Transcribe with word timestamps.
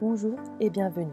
Bonjour 0.00 0.38
et 0.60 0.70
bienvenue. 0.70 1.12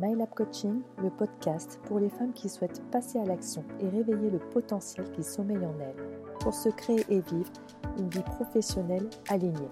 MyLab 0.00 0.30
Coaching, 0.34 0.80
le 1.02 1.10
podcast 1.10 1.78
pour 1.84 1.98
les 1.98 2.08
femmes 2.08 2.32
qui 2.32 2.48
souhaitent 2.48 2.80
passer 2.90 3.18
à 3.18 3.26
l'action 3.26 3.62
et 3.78 3.90
réveiller 3.90 4.30
le 4.30 4.38
potentiel 4.38 5.10
qui 5.10 5.22
sommeille 5.22 5.66
en 5.66 5.78
elles 5.78 6.02
pour 6.40 6.54
se 6.54 6.70
créer 6.70 7.04
et 7.10 7.20
vivre 7.20 7.52
une 7.98 8.08
vie 8.08 8.22
professionnelle 8.22 9.06
alignée. 9.28 9.68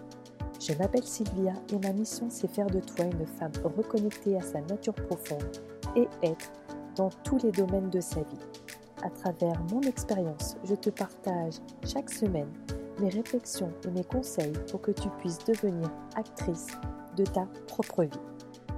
Je 0.60 0.74
m'appelle 0.74 1.04
Sylvia 1.04 1.54
et 1.72 1.78
ma 1.78 1.94
mission 1.94 2.26
c'est 2.28 2.50
faire 2.50 2.66
de 2.66 2.80
toi 2.80 3.06
une 3.06 3.26
femme 3.26 3.52
reconnectée 3.64 4.36
à 4.36 4.42
sa 4.42 4.60
nature 4.60 4.92
profonde 4.92 5.56
et 5.96 6.06
être 6.22 6.52
dans 6.96 7.08
tous 7.24 7.38
les 7.38 7.52
domaines 7.52 7.88
de 7.88 8.00
sa 8.00 8.20
vie. 8.20 8.46
À 9.02 9.08
travers 9.08 9.58
mon 9.72 9.80
expérience, 9.80 10.58
je 10.64 10.74
te 10.74 10.90
partage 10.90 11.54
chaque 11.82 12.10
semaine 12.10 12.52
mes 13.00 13.08
réflexions 13.08 13.72
et 13.86 13.90
mes 13.90 14.04
conseils 14.04 14.52
pour 14.70 14.82
que 14.82 14.90
tu 14.90 15.08
puisses 15.18 15.42
devenir 15.46 15.90
actrice 16.14 16.66
de 17.16 17.24
ta 17.24 17.48
propre 17.66 18.04
vie. 18.04 18.29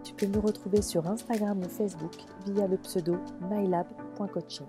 Tu 0.05 0.15
peux 0.15 0.27
me 0.27 0.41
retrouver 0.41 0.83
sur 0.83 1.07
Instagram 1.07 1.61
ou 1.61 1.69
Facebook 1.69 2.17
via 2.45 2.67
le 2.67 2.77
pseudo 2.77 3.19
mylab.coaching. 3.43 4.67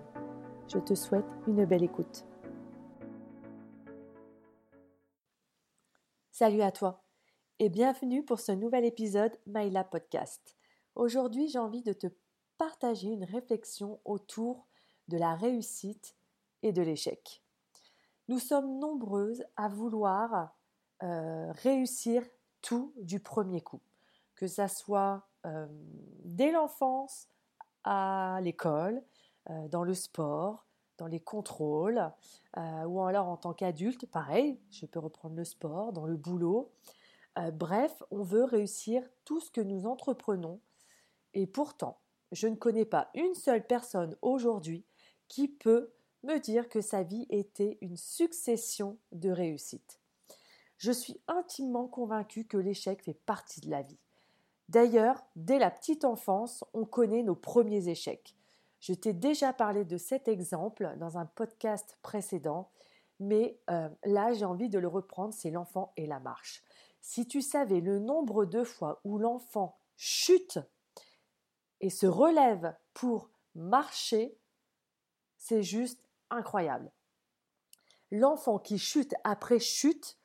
Je 0.67 0.77
te 0.77 0.94
souhaite 0.94 1.26
une 1.48 1.66
belle 1.66 1.84
écoute. 1.84 2.23
Salut 6.30 6.62
à 6.62 6.71
toi 6.71 7.04
et 7.57 7.70
bienvenue 7.70 8.23
pour 8.23 8.40
ce 8.40 8.52
nouvel 8.52 8.85
épisode 8.85 9.35
MyLab 9.48 9.90
Podcast. 9.90 10.55
Aujourd'hui, 10.93 11.48
j'ai 11.48 11.59
envie 11.59 11.81
de 11.81 11.93
te 11.93 12.07
partager 12.59 13.07
une 13.07 13.23
réflexion 13.23 13.99
autour 14.05 14.68
de 15.07 15.18
la 15.18 15.34
réussite 15.34 16.15
et 16.62 16.73
de 16.73 16.84
l'échec. 16.84 17.41
Nous 18.27 18.40
sommes 18.40 18.77
nombreuses 18.77 19.43
à 19.55 19.68
vouloir 19.68 20.55
euh, 21.02 21.52
réussir 21.54 22.23
tout 22.62 22.93
du 22.98 23.20
premier 23.20 23.62
coup 23.62 23.81
que 24.43 24.47
ça 24.49 24.67
soit 24.67 25.25
euh, 25.45 25.65
dès 26.25 26.51
l'enfance 26.51 27.29
à 27.85 28.40
l'école, 28.41 29.01
euh, 29.49 29.70
dans 29.70 29.85
le 29.85 29.93
sport, 29.93 30.68
dans 30.98 31.07
les 31.07 31.21
contrôles, 31.21 32.12
euh, 32.57 32.84
ou 32.84 33.01
alors 33.03 33.29
en 33.29 33.37
tant 33.37 33.53
qu'adulte, 33.53 34.05
pareil, 34.05 34.59
je 34.70 34.85
peux 34.85 34.99
reprendre 34.99 35.37
le 35.37 35.45
sport, 35.45 35.93
dans 35.93 36.05
le 36.05 36.18
boulot. 36.18 36.73
bref, 37.53 38.03
on 38.12 38.21
veut 38.21 38.43
réussir 38.43 39.01
tout 39.23 39.40
ce 39.40 39.49
que 39.49 39.62
nous 39.62 39.85
entreprenons. 39.85 40.59
Et 41.34 41.48
pourtant, 41.48 42.01
je 42.34 42.48
ne 42.48 42.57
connais 42.57 42.84
pas 42.84 43.12
une 43.13 43.35
seule 43.35 43.65
personne 43.65 44.18
aujourd'hui 44.21 44.84
qui 45.29 45.48
peut 45.48 45.93
me 46.23 46.37
dire 46.37 46.68
que 46.68 46.81
sa 46.81 47.03
vie 47.03 47.27
était 47.29 47.77
une 47.79 47.96
succession 47.96 48.98
de 49.13 49.29
réussites. 49.29 50.01
Je 50.77 50.91
suis 50.91 51.21
intimement 51.29 51.87
convaincue 51.87 52.43
que 52.43 52.57
l'échec 52.57 53.01
fait 53.03 53.13
partie 53.13 53.62
de 53.62 53.70
la 53.70 53.84
vie. 53.84 54.02
D'ailleurs, 54.74 55.24
dès 55.35 55.60
la 55.60 55.70
petite 55.70 56.04
enfance, 56.04 56.66
on 56.74 56.84
connaît 56.84 57.21
nos 57.21 57.35
premiers 57.35 57.90
échecs. 57.90 58.35
Je 58.80 58.93
t'ai 58.93 59.13
déjà 59.13 59.54
parlé 59.54 59.85
de 59.85 59.98
cet 59.98 60.27
exemple 60.27 60.96
dans 60.98 61.20
un 61.20 61.27
podcast 61.27 61.99
précédent, 62.02 62.71
mais 63.20 63.60
euh, 63.70 63.88
là 64.03 64.34
j'ai 64.34 64.46
envie 64.46 64.69
de 64.69 64.80
le 64.80 64.88
reprendre, 64.88 65.31
c'est 65.31 65.52
l'enfant 65.52 65.94
et 65.96 66.07
la 66.07 66.19
marche. 66.19 66.63
Si 67.02 67.28
tu 67.28 67.44
savais 67.44 67.81
le 67.81 68.00
nombre 68.00 68.46
de 68.46 68.63
fois 68.63 69.00
où 69.03 69.19
l'enfant 69.19 69.78
chute 69.96 70.57
et 71.80 71.91
se 71.91 72.08
relève 72.08 72.75
pour 72.96 73.30
marcher, 73.53 74.35
c'est 75.38 75.62
juste 75.62 76.09
incroyable. 76.31 76.91
L'enfant 78.09 78.58
qui 78.58 78.80
chute 78.80 79.13
après 79.24 79.59
chute, 79.59 80.18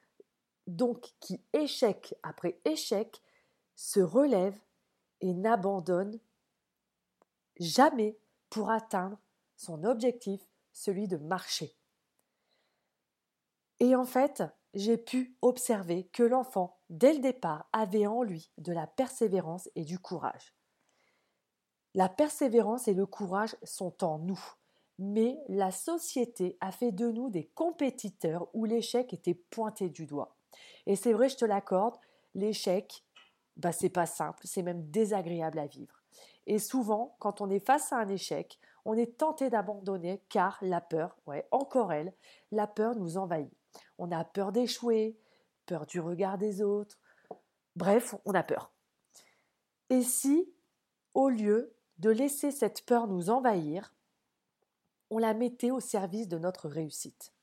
donc 0.67 1.12
qui 1.21 1.43
échec 1.53 2.15
après 2.23 2.59
échec, 2.65 3.21
se 3.79 4.01
relève 4.01 4.59
et 5.21 5.33
n'abandonne 5.33 6.19
jamais 7.61 8.19
pour 8.51 8.71
atteindre 8.71 9.17
son 9.55 9.84
objectif, 9.84 10.41
celui 10.73 11.07
de 11.07 11.17
marcher. 11.17 11.77
Et 13.78 13.94
en 13.94 14.05
fait, 14.05 14.43
j'ai 14.75 14.97
pu 14.97 15.37
observer 15.43 16.09
que 16.09 16.25
l'enfant, 16.25 16.81
dès 16.91 17.12
le 17.12 17.21
départ, 17.21 17.69
avait 17.72 18.09
en 18.09 18.25
lui 18.25 18.50
de 18.59 18.72
la 18.72 18.89
persévérance 18.89 19.71
et 19.77 19.84
du 19.84 20.00
courage. 20.00 20.56
La 21.95 22.09
persévérance 22.09 22.89
et 22.89 22.95
le 22.95 23.06
courage 23.06 23.56
sont 23.62 24.03
en 24.03 24.19
nous, 24.19 24.45
mais 24.99 25.39
la 25.49 25.71
société 25.71 26.59
a 26.60 26.72
fait 26.72 26.91
de 26.91 27.12
nous 27.12 27.31
des 27.31 27.47
compétiteurs 27.55 28.49
où 28.55 28.65
l'échec 28.65 29.12
était 29.12 29.34
pointé 29.34 29.89
du 29.89 30.05
doigt. 30.05 30.37
Et 30.87 30.97
c'est 30.97 31.12
vrai, 31.12 31.28
je 31.28 31.37
te 31.37 31.45
l'accorde, 31.45 31.97
l'échec, 32.34 33.05
bah, 33.59 33.73
c'est 33.73 33.89
pas 33.89 34.07
simple, 34.07 34.41
c'est 34.45 34.63
même 34.63 34.89
désagréable 34.91 35.59
à 35.59 35.67
vivre. 35.67 36.03
Et 36.47 36.59
souvent, 36.59 37.17
quand 37.19 37.41
on 37.41 37.51
est 37.51 37.65
face 37.65 37.93
à 37.93 37.99
un 37.99 38.09
échec, 38.09 38.59
on 38.85 38.95
est 38.95 39.19
tenté 39.19 39.51
d'abandonner 39.51 40.23
car 40.29 40.59
la 40.63 40.81
peur, 40.81 41.19
ouais, 41.27 41.47
encore 41.51 41.93
elle, 41.93 42.15
la 42.53 42.67
peur 42.67 42.97
nous 42.97 43.19
envahit. 43.19 43.53
On 43.99 44.11
a 44.13 44.25
peur 44.25 44.53
d'échouer, 44.53 45.19
peur 45.67 45.85
du 45.85 46.01
regard 46.01 46.39
des 46.39 46.63
autres. 46.63 46.99
Bref, 47.77 48.15
on 48.25 48.33
a 48.33 48.43
peur. 48.43 48.73
Et 49.91 50.03
si, 50.03 50.51
au 51.15 51.29
lieu 51.29 51.75
de 51.99 52.11
laisser 52.11 52.51
cette 52.51 52.87
peur 52.87 53.09
nous 53.09 53.29
envahir, 53.29 53.95
on 55.11 55.19
la 55.19 55.35
mettait 55.35 55.71
au 55.71 55.81
service 55.81 56.29
de 56.29 56.39
notre 56.39 56.69
réussite? 56.69 57.35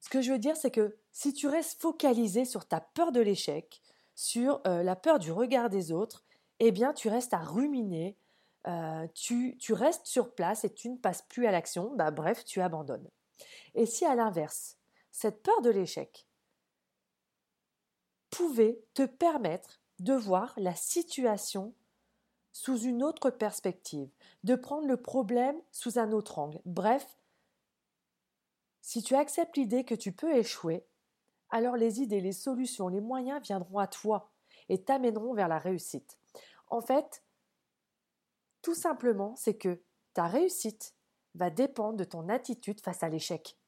Ce 0.00 0.08
que 0.08 0.20
je 0.20 0.32
veux 0.32 0.38
dire, 0.38 0.56
c'est 0.56 0.70
que 0.70 0.96
si 1.12 1.32
tu 1.32 1.46
restes 1.46 1.80
focalisé 1.80 2.44
sur 2.44 2.66
ta 2.66 2.80
peur 2.80 3.12
de 3.12 3.20
l'échec, 3.20 3.82
sur 4.16 4.60
euh, 4.66 4.82
la 4.82 4.96
peur 4.96 5.20
du 5.20 5.30
regard 5.30 5.68
des 5.70 5.92
autres, 5.92 6.24
eh 6.58 6.72
bien 6.72 6.92
tu 6.92 7.08
restes 7.08 7.34
à 7.34 7.38
ruminer, 7.38 8.16
euh, 8.66 9.06
tu, 9.14 9.56
tu, 9.58 9.72
restes 9.72 10.06
sur 10.06 10.34
place 10.34 10.64
et 10.64 10.74
tu 10.74 10.88
ne 10.88 10.96
passes 10.96 11.22
plus 11.22 11.46
à 11.46 11.52
l'action, 11.52 11.94
bah, 11.94 12.10
bref, 12.10 12.44
tu 12.44 12.60
abandonnes. 12.60 13.08
Et 13.74 13.86
si 13.86 14.04
à 14.04 14.16
l'inverse, 14.16 14.78
cette 15.12 15.42
peur 15.42 15.60
de 15.62 15.70
l'échec 15.70 16.26
pouvait 18.30 18.82
te 18.94 19.04
permettre 19.04 19.80
de 20.00 20.14
voir 20.14 20.54
la 20.56 20.74
situation 20.74 21.74
sous 22.52 22.78
une 22.78 23.02
autre 23.02 23.30
perspective, 23.30 24.10
de 24.42 24.54
prendre 24.54 24.88
le 24.88 24.96
problème 24.96 25.60
sous 25.72 25.98
un 25.98 26.10
autre 26.12 26.38
angle. 26.38 26.60
Bref, 26.64 27.18
si 28.80 29.02
tu 29.02 29.14
acceptes 29.14 29.58
l'idée 29.58 29.84
que 29.84 29.94
tu 29.94 30.12
peux 30.12 30.34
échouer, 30.34 30.86
alors 31.56 31.76
les 31.76 32.02
idées, 32.02 32.20
les 32.20 32.32
solutions, 32.32 32.88
les 32.88 33.00
moyens 33.00 33.42
viendront 33.42 33.78
à 33.78 33.86
toi 33.86 34.30
et 34.68 34.84
t'amèneront 34.84 35.32
vers 35.32 35.48
la 35.48 35.58
réussite. 35.58 36.18
En 36.68 36.82
fait, 36.82 37.24
tout 38.60 38.74
simplement, 38.74 39.34
c'est 39.36 39.56
que 39.56 39.82
ta 40.12 40.26
réussite 40.26 40.94
va 41.34 41.48
dépendre 41.48 41.96
de 41.96 42.04
ton 42.04 42.28
attitude 42.28 42.82
face 42.82 43.02
à 43.02 43.08
l'échec. 43.08 43.58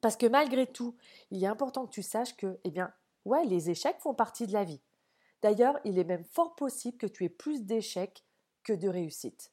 Parce 0.00 0.16
que 0.16 0.26
malgré 0.26 0.66
tout, 0.66 0.96
il 1.30 1.44
est 1.44 1.46
important 1.46 1.86
que 1.86 1.92
tu 1.92 2.02
saches 2.02 2.36
que, 2.36 2.58
eh 2.64 2.70
bien, 2.70 2.92
ouais, 3.24 3.44
les 3.44 3.70
échecs 3.70 4.00
font 4.00 4.14
partie 4.14 4.48
de 4.48 4.52
la 4.52 4.64
vie. 4.64 4.82
D'ailleurs, 5.42 5.78
il 5.84 6.00
est 6.00 6.04
même 6.04 6.24
fort 6.24 6.56
possible 6.56 6.98
que 6.98 7.06
tu 7.06 7.24
aies 7.24 7.28
plus 7.28 7.62
d'échecs 7.62 8.24
que 8.64 8.72
de 8.72 8.88
réussites. 8.88 9.52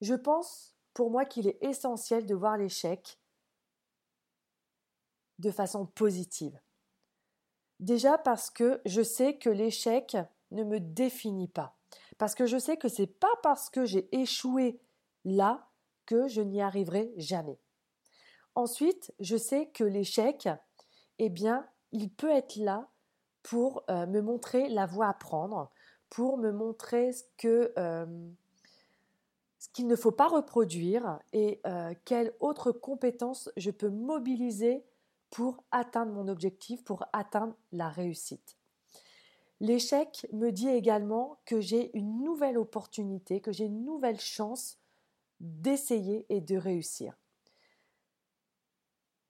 Je 0.00 0.14
pense, 0.14 0.74
pour 0.92 1.10
moi, 1.10 1.24
qu'il 1.24 1.46
est 1.46 1.62
essentiel 1.62 2.26
de 2.26 2.34
voir 2.34 2.56
l'échec 2.56 3.21
de 5.38 5.50
façon 5.50 5.86
positive. 5.86 6.58
Déjà 7.80 8.18
parce 8.18 8.50
que 8.50 8.80
je 8.86 9.02
sais 9.02 9.36
que 9.36 9.50
l'échec 9.50 10.16
ne 10.50 10.64
me 10.64 10.78
définit 10.78 11.48
pas. 11.48 11.76
Parce 12.18 12.34
que 12.34 12.46
je 12.46 12.58
sais 12.58 12.76
que 12.76 12.88
c'est 12.88 13.06
pas 13.06 13.34
parce 13.42 13.70
que 13.70 13.84
j'ai 13.84 14.08
échoué 14.14 14.80
là 15.24 15.68
que 16.06 16.28
je 16.28 16.40
n'y 16.40 16.62
arriverai 16.62 17.12
jamais. 17.16 17.58
Ensuite, 18.54 19.12
je 19.18 19.36
sais 19.36 19.66
que 19.66 19.84
l'échec, 19.84 20.48
eh 21.18 21.28
bien, 21.30 21.66
il 21.90 22.10
peut 22.10 22.30
être 22.30 22.56
là 22.56 22.88
pour 23.42 23.82
euh, 23.90 24.06
me 24.06 24.20
montrer 24.20 24.68
la 24.68 24.86
voie 24.86 25.08
à 25.08 25.14
prendre, 25.14 25.70
pour 26.10 26.36
me 26.38 26.52
montrer 26.52 27.12
ce 27.12 27.24
euh, 27.78 28.06
qu'il 29.72 29.86
ne 29.86 29.96
faut 29.96 30.12
pas 30.12 30.28
reproduire 30.28 31.18
et 31.32 31.60
euh, 31.66 31.94
quelles 32.04 32.34
autres 32.40 32.72
compétences 32.72 33.50
je 33.56 33.70
peux 33.70 33.88
mobiliser 33.88 34.84
pour 35.32 35.64
atteindre 35.70 36.12
mon 36.12 36.28
objectif, 36.28 36.84
pour 36.84 37.06
atteindre 37.14 37.56
la 37.72 37.88
réussite. 37.88 38.58
L'échec 39.60 40.26
me 40.32 40.50
dit 40.50 40.68
également 40.68 41.40
que 41.46 41.58
j'ai 41.58 41.96
une 41.96 42.22
nouvelle 42.22 42.58
opportunité, 42.58 43.40
que 43.40 43.50
j'ai 43.50 43.64
une 43.64 43.82
nouvelle 43.82 44.20
chance 44.20 44.78
d'essayer 45.40 46.26
et 46.28 46.42
de 46.42 46.56
réussir. 46.58 47.16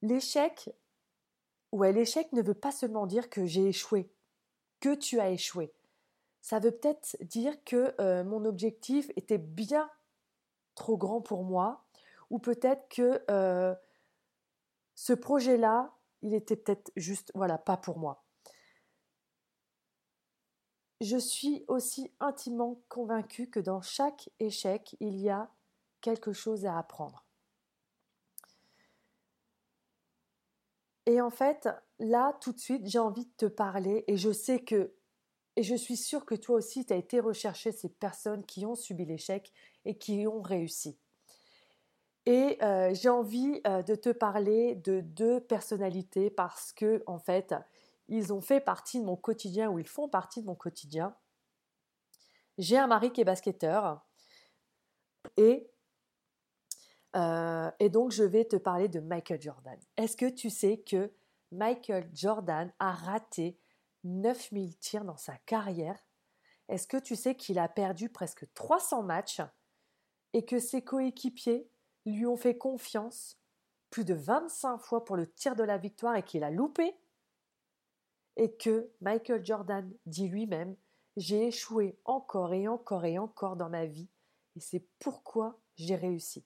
L'échec, 0.02 0.70
ouais, 1.70 1.92
l'échec 1.92 2.32
ne 2.32 2.42
veut 2.42 2.52
pas 2.52 2.72
seulement 2.72 3.06
dire 3.06 3.30
que 3.30 3.46
j'ai 3.46 3.68
échoué, 3.68 4.10
que 4.80 4.96
tu 4.96 5.20
as 5.20 5.30
échoué. 5.30 5.72
Ça 6.40 6.58
veut 6.58 6.72
peut-être 6.72 7.16
dire 7.20 7.62
que 7.62 7.94
euh, 8.00 8.24
mon 8.24 8.44
objectif 8.44 9.08
était 9.14 9.38
bien 9.38 9.88
trop 10.74 10.96
grand 10.96 11.20
pour 11.20 11.44
moi, 11.44 11.84
ou 12.30 12.40
peut-être 12.40 12.88
que 12.88 13.22
euh, 13.30 13.72
ce 15.02 15.12
projet-là, 15.12 15.92
il 16.22 16.32
était 16.32 16.54
peut-être 16.54 16.92
juste, 16.94 17.32
voilà, 17.34 17.58
pas 17.58 17.76
pour 17.76 17.98
moi. 17.98 18.22
je 21.00 21.16
suis 21.16 21.64
aussi 21.66 22.12
intimement 22.20 22.80
convaincue 22.88 23.50
que 23.50 23.58
dans 23.58 23.82
chaque 23.82 24.30
échec, 24.38 24.94
il 25.00 25.18
y 25.18 25.28
a 25.28 25.50
quelque 26.00 26.32
chose 26.32 26.64
à 26.64 26.78
apprendre. 26.78 27.26
Et 31.06 31.20
en 31.20 31.30
fait, 31.30 31.68
là, 31.98 32.38
tout 32.40 32.52
de 32.52 32.60
suite, 32.60 32.86
j'ai 32.86 33.00
envie 33.00 33.24
de 33.24 33.32
te 33.36 33.46
parler 33.46 34.04
et 34.06 34.16
je 34.16 34.30
sais 34.30 34.62
que, 34.62 34.94
et 35.56 35.64
je 35.64 35.74
suis 35.74 35.96
sûre 35.96 36.24
que 36.24 36.36
toi 36.36 36.58
aussi, 36.58 36.86
tu 36.86 36.92
as 36.92 36.96
été 36.96 37.18
rechercher 37.18 37.72
ces 37.72 37.88
personnes 37.88 38.46
qui 38.46 38.64
ont 38.64 38.76
subi 38.76 39.04
l'échec 39.04 39.52
et 39.84 39.98
qui 39.98 40.28
ont 40.28 40.40
réussi. 40.40 40.96
Et 42.26 42.62
euh, 42.62 42.94
j'ai 42.94 43.08
envie 43.08 43.60
euh, 43.66 43.82
de 43.82 43.94
te 43.94 44.10
parler 44.10 44.76
de 44.76 45.00
deux 45.00 45.40
personnalités 45.40 46.30
parce 46.30 46.72
que, 46.72 47.02
en 47.06 47.18
fait, 47.18 47.54
ils 48.08 48.32
ont 48.32 48.40
fait 48.40 48.60
partie 48.60 49.00
de 49.00 49.04
mon 49.04 49.16
quotidien 49.16 49.70
ou 49.70 49.78
ils 49.78 49.88
font 49.88 50.08
partie 50.08 50.40
de 50.40 50.46
mon 50.46 50.54
quotidien. 50.54 51.16
J'ai 52.58 52.78
un 52.78 52.86
mari 52.86 53.10
qui 53.10 53.22
est 53.22 53.24
basketteur 53.24 54.06
et, 55.36 55.68
euh, 57.16 57.70
et 57.80 57.88
donc 57.88 58.12
je 58.12 58.22
vais 58.22 58.44
te 58.44 58.56
parler 58.56 58.88
de 58.88 59.00
Michael 59.00 59.40
Jordan. 59.40 59.78
Est-ce 59.96 60.16
que 60.16 60.28
tu 60.28 60.50
sais 60.50 60.78
que 60.78 61.12
Michael 61.50 62.08
Jordan 62.12 62.72
a 62.78 62.92
raté 62.92 63.58
9000 64.04 64.76
tirs 64.78 65.04
dans 65.04 65.16
sa 65.16 65.36
carrière? 65.38 65.98
Est-ce 66.68 66.86
que 66.86 66.98
tu 66.98 67.16
sais 67.16 67.34
qu'il 67.34 67.58
a 67.58 67.68
perdu 67.68 68.10
presque 68.10 68.46
300 68.54 69.02
matchs 69.02 69.40
et 70.34 70.44
que 70.44 70.58
ses 70.58 70.82
coéquipiers 70.82 71.71
lui 72.06 72.26
ont 72.26 72.36
fait 72.36 72.56
confiance 72.56 73.38
plus 73.90 74.04
de 74.04 74.14
25 74.14 74.78
fois 74.78 75.04
pour 75.04 75.16
le 75.16 75.30
tir 75.30 75.54
de 75.54 75.62
la 75.62 75.78
victoire 75.78 76.16
et 76.16 76.22
qu'il 76.22 76.44
a 76.44 76.50
loupé 76.50 76.96
Et 78.36 78.56
que 78.56 78.90
Michael 79.00 79.44
Jordan 79.44 79.92
dit 80.06 80.28
lui-même 80.28 80.76
J'ai 81.16 81.48
échoué 81.48 81.98
encore 82.04 82.54
et 82.54 82.66
encore 82.68 83.04
et 83.04 83.18
encore 83.18 83.56
dans 83.56 83.68
ma 83.68 83.86
vie 83.86 84.08
et 84.56 84.60
c'est 84.60 84.86
pourquoi 84.98 85.60
j'ai 85.76 85.96
réussi. 85.96 86.44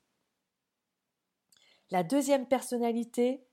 La 1.90 2.02
deuxième 2.02 2.46
personnalité, 2.46 3.46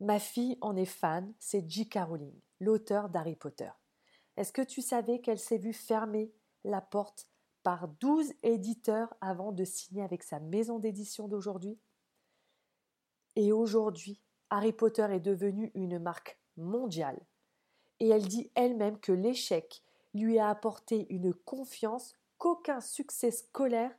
ma 0.00 0.18
fille 0.18 0.58
en 0.60 0.76
est 0.76 0.84
fan, 0.84 1.32
c'est 1.38 1.68
J.K. 1.68 1.98
Rowling, 2.06 2.40
l'auteur 2.60 3.08
d'Harry 3.08 3.36
Potter. 3.36 3.70
Est-ce 4.36 4.52
que 4.52 4.62
tu 4.62 4.82
savais 4.82 5.20
qu'elle 5.20 5.38
s'est 5.38 5.58
vue 5.58 5.72
fermer 5.72 6.32
la 6.64 6.80
porte 6.80 7.28
par 7.66 7.88
12 7.88 8.32
éditeurs 8.44 9.12
avant 9.20 9.50
de 9.50 9.64
signer 9.64 10.04
avec 10.04 10.22
sa 10.22 10.38
maison 10.38 10.78
d'édition 10.78 11.26
d'aujourd'hui. 11.26 11.80
Et 13.34 13.50
aujourd'hui, 13.50 14.22
Harry 14.50 14.72
Potter 14.72 15.08
est 15.10 15.18
devenu 15.18 15.72
une 15.74 15.98
marque 15.98 16.38
mondiale. 16.56 17.20
Et 17.98 18.08
elle 18.10 18.28
dit 18.28 18.52
elle-même 18.54 19.00
que 19.00 19.10
l'échec 19.10 19.82
lui 20.14 20.38
a 20.38 20.48
apporté 20.48 21.12
une 21.12 21.34
confiance 21.34 22.14
qu'aucun 22.38 22.80
succès 22.80 23.32
scolaire 23.32 23.90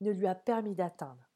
ne 0.00 0.10
lui 0.10 0.26
a 0.26 0.34
permis 0.34 0.74
d'atteindre. 0.74 1.30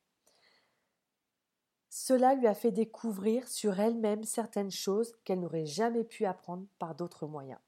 Cela 1.88 2.34
lui 2.34 2.48
a 2.48 2.54
fait 2.54 2.72
découvrir 2.72 3.46
sur 3.46 3.78
elle-même 3.78 4.24
certaines 4.24 4.72
choses 4.72 5.14
qu'elle 5.22 5.38
n'aurait 5.38 5.66
jamais 5.66 6.02
pu 6.02 6.24
apprendre 6.24 6.66
par 6.80 6.96
d'autres 6.96 7.28
moyens. 7.28 7.60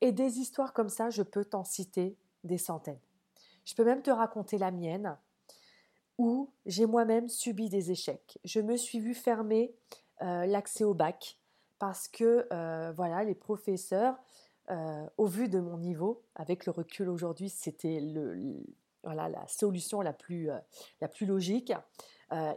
Et 0.00 0.10
des 0.10 0.38
histoires 0.38 0.72
comme 0.72 0.88
ça, 0.88 1.10
je 1.10 1.22
peux 1.22 1.44
t'en 1.44 1.64
citer 1.64 2.16
des 2.44 2.56
centaines. 2.56 2.98
Je 3.64 3.74
peux 3.74 3.84
même 3.84 4.02
te 4.02 4.10
raconter 4.10 4.58
la 4.58 4.70
mienne, 4.70 5.16
où 6.20 6.52
j'ai 6.66 6.84
moi-même 6.84 7.30
subi 7.30 7.70
des 7.70 7.90
échecs. 7.90 8.38
Je 8.44 8.60
me 8.60 8.76
suis 8.76 9.00
vue 9.00 9.14
fermer 9.14 9.74
euh, 10.20 10.44
l'accès 10.44 10.84
au 10.84 10.92
bac 10.92 11.38
parce 11.78 12.08
que 12.08 12.46
euh, 12.52 12.92
voilà, 12.94 13.24
les 13.24 13.34
professeurs, 13.34 14.18
euh, 14.70 15.06
au 15.16 15.24
vu 15.24 15.48
de 15.48 15.58
mon 15.60 15.78
niveau, 15.78 16.22
avec 16.34 16.66
le 16.66 16.72
recul 16.72 17.08
aujourd'hui, 17.08 17.48
c'était 17.48 18.00
le, 18.00 18.62
voilà, 19.02 19.30
la 19.30 19.48
solution 19.48 20.02
la 20.02 20.12
plus, 20.12 20.50
la 21.00 21.08
plus 21.08 21.24
logique. 21.24 21.72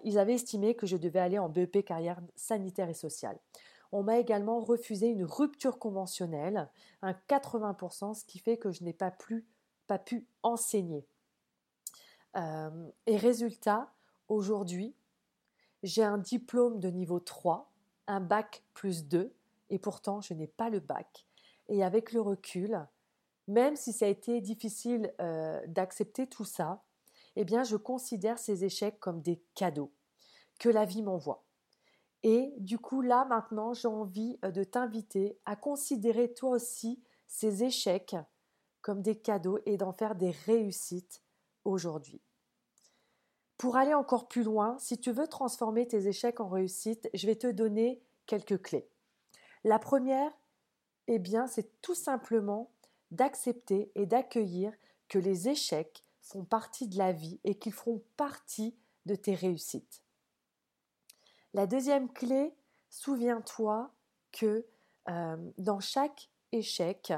ils 0.04 0.20
avaient 0.20 0.34
estimé 0.34 0.76
que 0.76 0.86
je 0.86 0.98
devais 0.98 1.20
aller 1.20 1.40
en 1.40 1.48
BEP 1.48 1.86
carrière 1.86 2.20
sanitaire 2.36 2.90
et 2.90 2.94
sociale. 2.94 3.40
On 3.94 4.04
m'a 4.04 4.18
également 4.18 4.60
refusé 4.60 5.08
une 5.08 5.24
rupture 5.24 5.80
conventionnelle, 5.80 6.70
un 7.02 7.14
80%, 7.30 8.14
ce 8.14 8.26
qui 8.26 8.40
fait 8.40 8.58
que 8.58 8.72
je 8.72 8.84
n'ai 8.84 8.92
pas 8.92 9.10
plus 9.10 9.46
pas 9.88 10.00
pu 10.00 10.25
enseigner. 10.44 11.06
Euh, 12.35 12.89
et 13.06 13.18
résultat, 13.18 13.94
aujourd'hui, 14.27 14.95
j'ai 15.83 16.03
un 16.03 16.18
diplôme 16.18 16.80
de 16.80 16.89
niveau 16.89 17.19
3, 17.19 17.71
un 18.07 18.19
bac 18.19 18.63
plus 18.74 19.06
2, 19.06 19.33
et 19.69 19.80
pourtant 19.80 20.21
je 20.21 20.33
n'ai 20.33 20.47
pas 20.47 20.69
le 20.69 20.80
bac. 20.80 21.25
Et 21.68 21.83
avec 21.83 22.12
le 22.13 22.21
recul, 22.21 22.85
même 23.47 23.75
si 23.75 23.94
ça 23.94 24.06
a 24.06 24.09
été 24.09 24.41
difficile 24.41 25.13
euh, 25.21 25.62
d'accepter 25.68 26.27
tout 26.27 26.45
ça, 26.45 26.83
eh 27.35 27.44
bien 27.44 27.63
je 27.63 27.75
considère 27.75 28.39
ces 28.39 28.63
échecs 28.63 29.00
comme 29.00 29.21
des 29.21 29.41
cadeaux 29.56 29.91
que 30.59 30.69
la 30.69 30.85
vie 30.85 31.01
m'envoie. 31.01 31.44
Et 32.24 32.53
du 32.57 32.80
coup, 32.80 33.01
là, 33.01 33.25
maintenant, 33.25 33.74
j'ai 33.74 33.89
envie 33.89 34.39
euh, 34.45 34.51
de 34.51 34.63
t'inviter 34.63 35.38
à 35.45 35.56
considérer 35.56 36.33
toi 36.33 36.51
aussi 36.51 37.03
ces 37.27 37.63
échecs 37.63 38.15
comme 38.83 39.01
des 39.01 39.15
cadeaux 39.15 39.57
et 39.65 39.77
d'en 39.77 39.94
faire 39.94 40.13
des 40.13 40.30
réussites 40.30 41.24
aujourd'hui. 41.65 42.21
Pour 43.57 43.77
aller 43.77 43.94
encore 43.94 44.27
plus 44.27 44.44
loin, 44.44 44.77
si 44.77 45.00
tu 45.00 45.12
veux 45.12 45.27
transformer 45.27 45.88
tes 45.88 46.07
échecs 46.07 46.41
en 46.41 46.50
réussites, 46.50 47.09
je 47.13 47.25
vais 47.25 47.38
te 47.38 47.47
donner 47.47 48.03
quelques 48.25 48.62
clés. 48.62 48.88
La 49.63 49.80
première, 49.80 50.31
eh 51.07 51.18
bien, 51.18 51.47
c'est 51.47 51.81
tout 51.81 51.95
simplement 51.95 52.69
d'accepter 53.12 53.89
et 53.95 54.06
d'accueillir 54.06 54.74
que 55.07 55.18
les 55.18 55.47
échecs 55.47 56.03
font 56.21 56.44
partie 56.44 56.88
de 56.88 56.97
la 56.97 57.13
vie 57.13 57.39
et 57.45 57.56
qu'ils 57.56 57.74
feront 57.74 58.03
partie 58.18 58.75
de 59.06 59.15
tes 59.15 59.33
réussites. 59.33 60.01
La 61.53 61.68
deuxième 61.68 62.12
clé, 62.12 62.53
souviens-toi 62.89 63.91
que 64.33 64.65
euh, 65.09 65.51
dans 65.57 65.80
chaque 65.80 66.30
échec, 66.51 67.13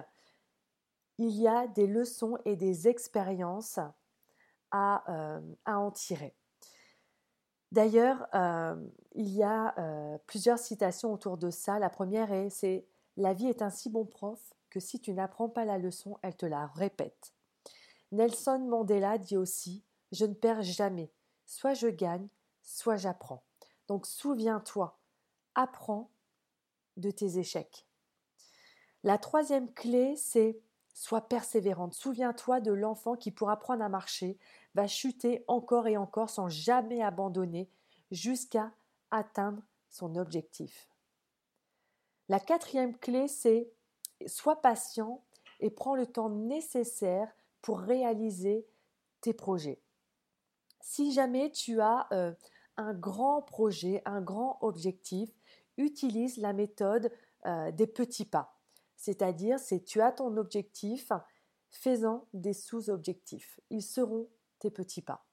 il 1.18 1.32
y 1.32 1.48
a 1.48 1.68
des 1.68 1.88
leçons 1.88 2.38
et 2.46 2.56
des 2.56 2.88
expériences 2.88 3.80
à, 4.72 5.04
euh, 5.10 5.42
en 5.66 5.92
tirer. 5.92 6.36
D'ailleurs, 7.72 8.28
euh, 8.34 8.76
il 9.14 9.30
y 9.30 9.44
a 9.44 9.78
euh, 9.78 10.18
plusieurs 10.28 10.60
citations 10.60 11.14
autour 11.14 11.38
de 11.38 11.50
ça. 11.50 11.80
La 11.80 11.90
première 11.90 12.32
est 12.32 12.50
c'est 12.50 12.86
La 13.18 13.34
vie 13.34 13.48
est 13.48 13.62
un 13.62 13.70
si 13.70 13.90
bon 13.90 14.06
prof 14.06 14.40
que 14.70 14.80
si 14.80 15.00
tu 15.00 15.14
n'apprends 15.14 15.50
pas 15.50 15.66
la 15.66 15.78
leçon, 15.78 16.18
elle 16.22 16.36
te 16.36 16.46
la 16.46 16.68
répète. 16.68 17.34
Nelson 18.12 18.60
Mandela 18.60 19.18
dit 19.18 19.38
aussi 19.38 19.84
Je 20.12 20.26
ne 20.26 20.34
perds 20.34 20.64
jamais. 20.64 21.12
Soit 21.46 21.74
je 21.74 21.88
gagne, 21.88 22.28
soit 22.62 22.98
j'apprends. 22.98 23.44
Donc 23.88 24.06
souviens-toi, 24.06 24.98
apprends 25.54 26.10
de 26.98 27.12
tes 27.12 27.38
échecs. 27.40 27.88
La 29.04 29.18
troisième 29.18 29.72
clé, 29.74 30.16
c'est 30.16 30.60
Sois 30.98 31.28
persévérante. 31.28 31.94
Souviens-toi 31.94 32.62
de 32.62 32.72
l'enfant 32.72 33.18
qui, 33.18 33.30
pour 33.30 33.50
apprendre 33.50 33.84
à 33.84 33.90
marcher, 33.90 34.38
va 34.76 34.88
chuter 34.88 35.44
encore 35.50 35.90
et 35.90 35.98
encore 35.98 36.30
sans 36.30 36.48
jamais 36.48 37.04
abandonner 37.04 37.70
jusqu'à 38.12 38.72
atteindre 39.12 39.62
son 39.90 40.16
objectif. 40.16 40.88
La 42.30 42.40
quatrième 42.40 42.98
clé, 42.98 43.28
c'est 43.28 43.70
sois 44.26 44.62
patient 44.62 45.22
et 45.60 45.70
prends 45.70 45.96
le 45.96 46.08
temps 46.08 46.30
nécessaire 46.30 47.30
pour 47.62 47.80
réaliser 47.80 48.66
tes 49.20 49.34
projets. 49.34 49.82
Si 50.80 51.12
jamais 51.12 51.52
tu 51.52 51.82
as 51.82 52.08
euh, 52.14 52.32
un 52.78 52.94
grand 52.94 53.42
projet, 53.42 54.02
un 54.06 54.22
grand 54.22 54.60
objectif, 54.62 55.30
utilise 55.76 56.38
la 56.38 56.54
méthode 56.54 57.12
euh, 57.46 57.70
des 57.72 57.86
petits 57.86 58.24
pas. 58.24 58.55
C'est-à-dire, 59.06 59.60
c'est 59.60 59.84
tu 59.84 60.02
as 60.02 60.12
ton 60.12 60.36
objectif, 60.36 61.12
fais-en 61.70 62.26
des 62.34 62.54
sous-objectifs. 62.54 63.60
Ils 63.70 63.84
seront 63.84 64.28
tes 64.58 64.72
petits 64.72 65.04
pas. 65.04 65.28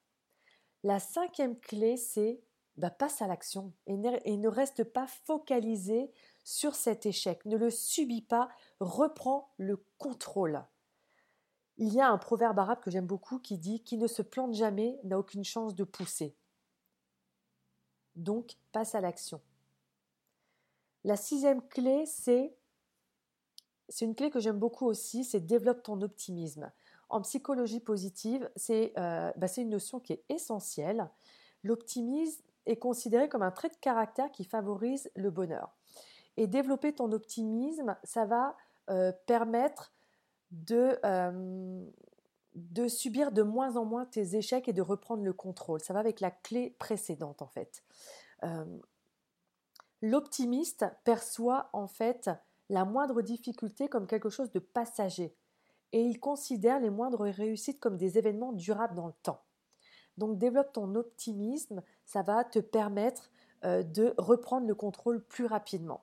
La 0.83 0.99
cinquième 0.99 1.59
clé, 1.59 1.97
c'est 1.97 2.43
bah, 2.77 2.91
passe 2.91 3.23
à 3.23 3.27
l'action 3.27 3.73
et 3.87 3.97
ne, 3.97 4.49
reste 4.49 4.85
pas 4.85 5.07
focalisé 5.07 6.13
sur 6.45 6.75
cet 6.75 7.07
échec. 7.07 7.47
Ne 7.47 7.57
le 7.57 7.71
subis 7.71 8.21
pas, 8.21 8.51
reprends 8.79 9.55
le 9.57 9.83
contrôle. 9.97 10.63
Il 11.79 11.95
y 11.95 12.01
a 12.03 12.11
un 12.11 12.19
proverbe 12.19 12.59
arabe 12.59 12.81
que 12.81 12.91
j'aime 12.91 13.07
beaucoup 13.07 13.39
qui 13.39 13.57
dit 13.57 13.83
Qui 13.83 13.97
ne 13.97 14.07
se 14.07 14.21
plante 14.21 14.53
jamais 14.53 15.01
n'a 15.05 15.19
aucune 15.19 15.45
chance 15.45 15.75
de 15.75 15.85
pousser. 15.85 16.37
Donc, 18.17 18.59
passe 18.71 18.95
à 18.95 19.01
l'action. 19.01 19.41
La 21.05 21.17
sixième 21.17 21.67
clé, 21.69 22.05
c'est 22.05 22.55
c'est 23.93 24.07
une 24.07 24.15
clé 24.15 24.31
que 24.31 24.41
j'aime 24.41 24.59
beaucoup 24.59 24.87
aussi, 24.87 25.23
c'est 25.23 25.41
développe 25.41 25.83
ton 25.83 26.01
optimisme. 26.01 26.71
En 27.11 27.21
psychologie 27.21 27.81
positive, 27.81 28.51
euh, 28.71 29.33
bah, 29.37 29.49
c'est 29.49 29.63
une 29.63 29.69
notion 29.69 30.01
qui 30.01 30.15
est 30.15 30.25
essentielle. 30.31 31.11
L'optimisme 31.63 32.43
est 32.65 32.77
considéré 32.77 33.29
comme 33.29 33.43
un 33.43 33.51
trait 33.51 33.69
de 33.69 33.77
caractère 33.77 34.33
qui 34.33 34.45
favorise 34.45 35.11
le 35.15 35.31
bonheur. 35.31 35.77
Et 36.39 36.47
développer 36.47 36.95
ton 36.95 37.13
optimisme, 37.13 37.95
ça 38.03 38.25
va 38.25 38.57
euh, 38.89 39.13
permettre 39.27 39.93
de, 40.51 40.99
de 42.55 42.89
subir 42.89 43.31
de 43.31 43.43
moins 43.43 43.77
en 43.77 43.85
moins 43.85 44.07
tes 44.07 44.37
échecs 44.37 44.69
et 44.69 44.73
de 44.73 44.83
reprendre 44.83 45.23
le 45.23 45.35
contrôle. 45.35 45.81
Ça 45.81 45.93
va 45.93 46.01
avec 46.01 46.21
la 46.21 46.31
clé 46.31 46.75
précédente 46.79 47.43
en 47.43 47.47
fait. 47.47 47.83
L'optimiste 50.03 50.85
perçoit 51.05 51.71
en 51.73 51.87
fait 51.87 52.29
la 52.73 52.87
moindre 52.87 53.21
difficulté 53.21 53.87
comme 53.87 54.07
quelque 54.07 54.31
chose 54.31 54.51
de 54.51 54.59
passager 54.59 55.37
et 55.93 56.01
il 56.01 56.19
considère 56.19 56.81
les 56.81 56.89
moindres 56.89 57.27
réussites 57.27 57.79
comme 57.79 57.99
des 57.99 58.17
événements 58.17 58.55
durables 58.55 58.95
dans 58.95 59.09
le 59.09 59.13
temps. 59.23 59.43
Donc 60.17 60.39
développe 60.39 60.73
ton 60.73 60.95
optimisme, 60.95 61.83
ça 62.07 62.23
va 62.23 62.45
te 62.45 62.59
permettre 62.59 63.31
euh, 63.65 63.83
de 63.83 64.15
reprendre 64.17 64.67
le 64.67 64.75
contrôle 64.75 65.23
plus 65.23 65.45
rapidement. 65.45 66.03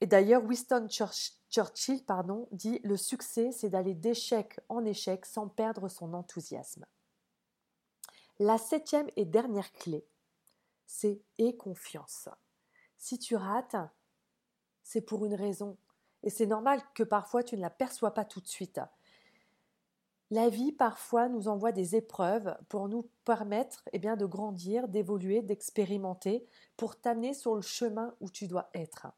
Et 0.00 0.06
d'ailleurs, 0.06 0.42
Winston 0.44 0.88
Churchill 0.88 2.02
pardon, 2.06 2.48
dit 2.50 2.80
Le 2.82 2.96
succès, 2.96 3.52
c'est 3.52 3.68
d'aller 3.68 3.94
d'échec 3.94 4.60
en 4.70 4.82
échec 4.86 5.26
sans 5.26 5.48
perdre 5.48 5.88
son 5.88 6.14
enthousiasme. 6.14 6.86
La 8.38 8.56
septième 8.56 9.10
et 9.16 9.26
dernière 9.26 9.72
clé, 9.72 10.06
c'est 10.86 11.20
aie 11.38 11.54
confiance. 11.54 12.30
Si 12.96 13.18
tu 13.18 13.36
rates, 13.36 13.76
c'est 14.86 15.00
pour 15.00 15.26
une 15.26 15.34
raison. 15.34 15.76
Et 16.22 16.30
c'est 16.30 16.46
normal 16.46 16.80
que 16.94 17.02
parfois 17.02 17.42
tu 17.42 17.56
ne 17.56 17.60
la 17.60 17.70
perçois 17.70 18.14
pas 18.14 18.24
tout 18.24 18.40
de 18.40 18.46
suite. 18.46 18.80
La 20.30 20.48
vie 20.48 20.70
parfois 20.70 21.28
nous 21.28 21.48
envoie 21.48 21.72
des 21.72 21.96
épreuves 21.96 22.56
pour 22.68 22.88
nous 22.88 23.10
permettre 23.24 23.82
eh 23.92 23.98
bien, 23.98 24.16
de 24.16 24.26
grandir, 24.26 24.86
d'évoluer, 24.86 25.42
d'expérimenter, 25.42 26.46
pour 26.76 27.00
t'amener 27.00 27.34
sur 27.34 27.56
le 27.56 27.62
chemin 27.62 28.14
où 28.20 28.30
tu 28.30 28.46
dois 28.46 28.70
être. 28.74 29.08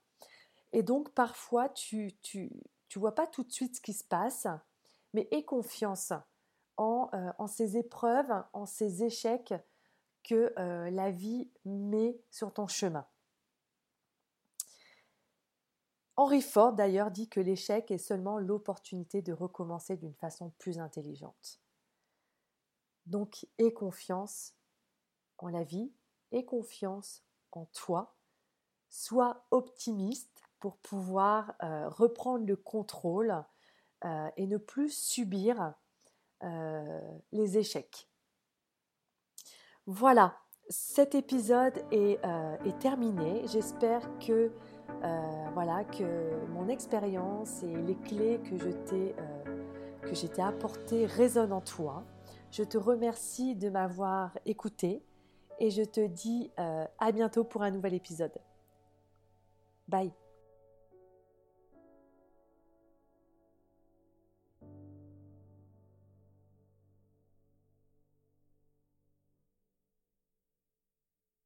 Et 0.73 0.83
donc 0.83 1.11
parfois 1.11 1.69
tu 1.69 2.13
tu, 2.23 2.51
tu 2.89 2.99
vois 2.99 3.15
pas 3.15 3.27
tout 3.27 3.45
de 3.45 3.53
suite 3.53 3.77
ce 3.77 3.81
qui 3.83 3.93
se 3.93 4.05
passe, 4.05 4.47
mais 5.13 5.29
aie 5.33 5.45
confiance 5.45 6.15
en, 6.79 7.11
euh, 7.13 7.31
en 7.39 7.47
ces 7.47 7.77
épreuves, 7.77 8.43
en 8.55 8.65
ces 8.65 9.03
échecs 9.05 9.55
que 10.25 10.53
euh, 10.59 10.91
la 10.91 11.11
vie 11.11 11.51
met 11.67 12.19
sur 12.31 12.53
ton 12.55 12.67
chemin. 12.67 13.07
Henry 16.19 16.43
Ford 16.43 16.73
d'ailleurs 16.73 17.13
dit 17.13 17.29
que 17.29 17.39
l'échec 17.39 17.93
est 17.93 17.97
seulement 17.97 18.41
l'opportunité 18.41 19.23
de 19.23 19.33
recommencer 19.33 19.97
d'une 19.97 20.17
façon 20.17 20.51
plus 20.59 20.81
intelligente. 20.81 21.61
Donc 23.07 23.47
aie 23.59 23.73
confiance 23.73 24.55
en 25.39 25.47
la 25.47 25.63
vie, 25.63 25.93
aie 26.33 26.45
confiance 26.45 27.23
en 27.53 27.67
toi, 27.67 28.17
sois 28.91 29.47
optimiste 29.53 30.43
pour 30.59 30.79
pouvoir 30.79 31.55
euh, 31.63 31.89
reprendre 31.89 32.45
le 32.45 32.57
contrôle 32.57 33.45
euh, 34.05 34.29
et 34.37 34.49
ne 34.49 34.57
plus 34.57 34.91
subir 34.91 35.73
euh, 36.43 37.01
les 37.31 37.59
échecs. 37.59 38.09
Voilà, 39.87 40.37
cet 40.69 41.15
épisode 41.15 41.81
est, 41.93 42.19
terminé. 42.81 43.47
J'espère 43.47 44.03
que 44.19 44.51
voilà, 45.54 45.85
que 45.85 46.47
mon 46.52 46.68
expérience 46.68 47.62
et 47.62 47.83
les 47.83 47.97
clés 47.97 48.40
que 48.49 48.57
je 48.57 48.71
t'ai 48.71 49.14
euh, 49.18 49.64
que 50.02 50.40
apportées 50.40 51.07
résonnent 51.07 51.52
en 51.52 51.61
toi. 51.61 52.04
Je 52.50 52.62
te 52.62 52.78
remercie 52.78 53.54
de 53.54 53.68
m'avoir 53.68 54.38
écouté 54.47 55.02
et 55.59 55.71
je 55.71 55.83
te 55.83 56.07
dis 56.07 56.50
euh, 56.59 56.87
à 56.99 57.12
bientôt 57.12 57.45
pour 57.45 57.62
un 57.62 57.71
nouvel 57.71 57.95
épisode. 57.95 58.38
Bye 59.88 60.12